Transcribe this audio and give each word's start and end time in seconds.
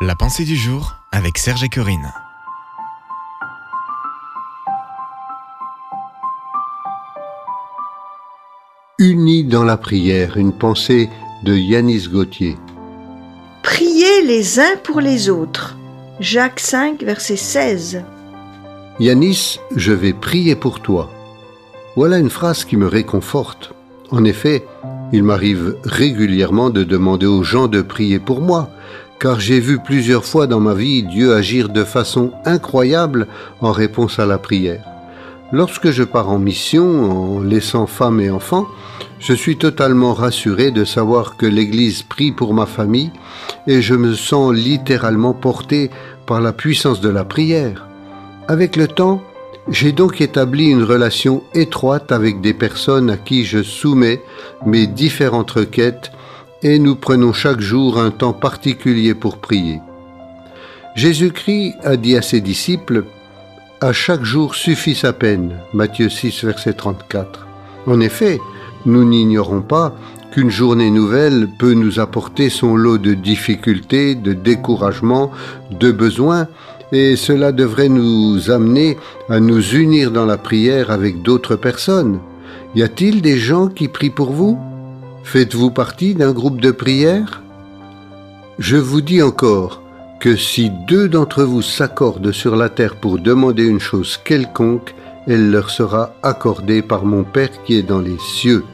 La 0.00 0.14
pensée 0.14 0.44
du 0.44 0.54
jour 0.54 0.94
avec 1.10 1.38
Serge 1.38 1.64
et 1.64 1.68
Corinne. 1.68 2.12
Unis 9.00 9.42
dans 9.42 9.64
la 9.64 9.76
prière, 9.76 10.36
une 10.36 10.52
pensée 10.52 11.10
de 11.42 11.52
Yanis 11.56 12.06
Gauthier. 12.06 12.56
Priez 13.64 14.22
les 14.24 14.60
uns 14.60 14.76
pour 14.84 15.00
les 15.00 15.30
autres. 15.30 15.76
Jacques 16.20 16.60
5, 16.60 17.02
verset 17.02 17.36
16. 17.36 18.04
Yanis, 19.00 19.58
je 19.74 19.92
vais 19.92 20.12
prier 20.12 20.54
pour 20.54 20.78
toi. 20.78 21.10
Voilà 21.96 22.18
une 22.18 22.30
phrase 22.30 22.64
qui 22.64 22.76
me 22.76 22.86
réconforte. 22.86 23.74
En 24.12 24.24
effet, 24.24 24.64
il 25.12 25.24
m'arrive 25.24 25.76
régulièrement 25.82 26.70
de 26.70 26.84
demander 26.84 27.26
aux 27.26 27.42
gens 27.42 27.66
de 27.66 27.82
prier 27.82 28.20
pour 28.20 28.40
moi, 28.40 28.70
car 29.20 29.40
j'ai 29.40 29.60
vu 29.60 29.78
plusieurs 29.78 30.24
fois 30.24 30.46
dans 30.46 30.60
ma 30.60 30.74
vie 30.74 31.02
Dieu 31.02 31.34
agir 31.34 31.68
de 31.68 31.84
façon 31.84 32.32
incroyable 32.44 33.26
en 33.60 33.72
réponse 33.72 34.18
à 34.18 34.26
la 34.26 34.38
prière. 34.38 34.84
Lorsque 35.50 35.90
je 35.90 36.04
pars 36.04 36.28
en 36.28 36.38
mission, 36.38 37.38
en 37.38 37.40
laissant 37.40 37.86
femmes 37.86 38.20
et 38.20 38.30
enfants, 38.30 38.66
je 39.18 39.32
suis 39.32 39.56
totalement 39.56 40.12
rassuré 40.12 40.70
de 40.70 40.84
savoir 40.84 41.36
que 41.36 41.46
l'Église 41.46 42.02
prie 42.02 42.32
pour 42.32 42.54
ma 42.54 42.66
famille 42.66 43.10
et 43.66 43.80
je 43.80 43.94
me 43.94 44.14
sens 44.14 44.52
littéralement 44.52 45.32
porté 45.32 45.90
par 46.26 46.40
la 46.40 46.52
puissance 46.52 47.00
de 47.00 47.08
la 47.08 47.24
prière. 47.24 47.86
Avec 48.46 48.76
le 48.76 48.86
temps, 48.86 49.22
j'ai 49.70 49.92
donc 49.92 50.20
établi 50.20 50.68
une 50.68 50.84
relation 50.84 51.42
étroite 51.54 52.12
avec 52.12 52.40
des 52.40 52.54
personnes 52.54 53.10
à 53.10 53.16
qui 53.16 53.44
je 53.44 53.62
soumets 53.62 54.22
mes 54.64 54.86
différentes 54.86 55.50
requêtes 55.50 56.10
et 56.62 56.78
nous 56.78 56.96
prenons 56.96 57.32
chaque 57.32 57.60
jour 57.60 57.98
un 57.98 58.10
temps 58.10 58.32
particulier 58.32 59.14
pour 59.14 59.38
prier. 59.38 59.80
Jésus-Christ 60.94 61.76
a 61.84 61.96
dit 61.96 62.16
à 62.16 62.22
ses 62.22 62.40
disciples, 62.40 63.04
À 63.80 63.92
chaque 63.92 64.24
jour 64.24 64.54
suffit 64.54 64.96
sa 64.96 65.12
peine. 65.12 65.52
Matthieu 65.72 66.08
6, 66.08 66.44
verset 66.44 66.72
34. 66.72 67.46
En 67.86 68.00
effet, 68.00 68.40
nous 68.84 69.04
n'ignorons 69.04 69.62
pas 69.62 69.94
qu'une 70.32 70.50
journée 70.50 70.90
nouvelle 70.90 71.48
peut 71.58 71.74
nous 71.74 72.00
apporter 72.00 72.50
son 72.50 72.74
lot 72.74 72.98
de 72.98 73.14
difficultés, 73.14 74.14
de 74.14 74.32
découragement, 74.32 75.30
de 75.70 75.92
besoins, 75.92 76.48
et 76.90 77.16
cela 77.16 77.52
devrait 77.52 77.88
nous 77.88 78.50
amener 78.50 78.96
à 79.28 79.40
nous 79.40 79.62
unir 79.74 80.10
dans 80.10 80.26
la 80.26 80.38
prière 80.38 80.90
avec 80.90 81.22
d'autres 81.22 81.56
personnes. 81.56 82.18
Y 82.74 82.82
a-t-il 82.82 83.22
des 83.22 83.38
gens 83.38 83.68
qui 83.68 83.88
prient 83.88 84.10
pour 84.10 84.32
vous? 84.32 84.58
Faites-vous 85.30 85.70
partie 85.70 86.14
d'un 86.14 86.32
groupe 86.32 86.58
de 86.58 86.70
prière 86.70 87.42
Je 88.58 88.78
vous 88.78 89.02
dis 89.02 89.20
encore 89.20 89.82
que 90.20 90.36
si 90.36 90.70
deux 90.88 91.06
d'entre 91.06 91.42
vous 91.42 91.60
s'accordent 91.60 92.32
sur 92.32 92.56
la 92.56 92.70
terre 92.70 92.96
pour 92.96 93.18
demander 93.18 93.66
une 93.66 93.78
chose 93.78 94.18
quelconque, 94.24 94.94
elle 95.26 95.50
leur 95.50 95.68
sera 95.68 96.14
accordée 96.22 96.80
par 96.80 97.04
mon 97.04 97.24
Père 97.24 97.62
qui 97.64 97.74
est 97.74 97.82
dans 97.82 98.00
les 98.00 98.16
cieux. 98.18 98.64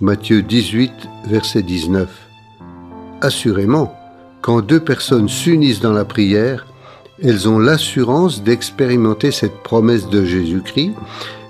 Matthieu 0.00 0.42
18, 0.42 0.90
verset 1.28 1.62
19. 1.62 2.08
Assurément, 3.20 3.96
quand 4.40 4.60
deux 4.60 4.80
personnes 4.80 5.28
s'unissent 5.28 5.82
dans 5.82 5.92
la 5.92 6.04
prière, 6.04 6.66
elles 7.22 7.48
ont 7.48 7.60
l'assurance 7.60 8.42
d'expérimenter 8.42 9.30
cette 9.30 9.62
promesse 9.62 10.08
de 10.08 10.24
Jésus-Christ 10.24 10.94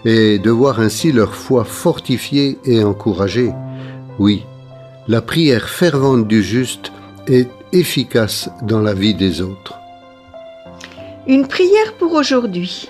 et 0.05 0.39
de 0.39 0.50
voir 0.50 0.78
ainsi 0.78 1.11
leur 1.11 1.34
foi 1.34 1.64
fortifiée 1.64 2.58
et 2.67 2.84
encouragée. 2.84 3.50
Oui, 4.18 4.44
la 5.08 5.22
prière 5.22 5.68
fervente 5.68 6.28
du 6.28 6.42
juste 6.42 6.92
est 7.27 7.48
efficace 7.72 8.50
dans 8.62 8.80
la 8.80 8.94
vie 8.94 9.14
des 9.14 9.41
autres. 9.41 9.78
Une 11.27 11.46
prière 11.46 11.94
pour 11.98 12.12
aujourd'hui. 12.12 12.88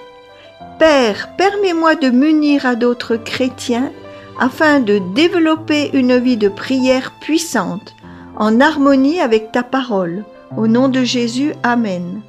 Père, 0.79 1.31
permets-moi 1.37 1.95
de 1.95 2.11
m'unir 2.11 2.67
à 2.67 2.75
d'autres 2.75 3.17
chrétiens 3.17 3.93
afin 4.39 4.81
de 4.81 5.01
développer 5.15 5.91
une 5.93 6.19
vie 6.19 6.37
de 6.37 6.49
prière 6.49 7.13
puissante, 7.21 7.95
en 8.37 8.61
harmonie 8.61 9.21
avec 9.21 9.53
ta 9.53 9.63
parole. 9.63 10.25
Au 10.57 10.67
nom 10.67 10.89
de 10.89 11.05
Jésus, 11.05 11.55
Amen. 11.63 12.21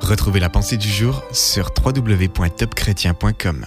Retrouvez 0.00 0.40
la 0.40 0.48
pensée 0.48 0.76
du 0.76 0.88
jour 0.88 1.22
sur 1.32 1.70
www.topchrétien.com. 1.84 3.66